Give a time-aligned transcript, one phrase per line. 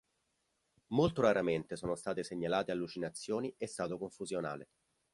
[0.93, 4.69] Molto raramente sono state segnalate allucinazioni e stato confusionale.